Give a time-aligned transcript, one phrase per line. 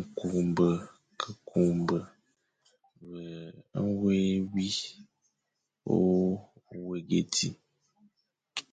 [0.00, 0.68] Nkuñbe
[1.18, 1.98] ke kuñbe,
[3.08, 3.22] ve
[3.86, 4.16] nwé
[4.54, 4.68] wi
[5.92, 5.94] o
[6.86, 7.48] wéghé di,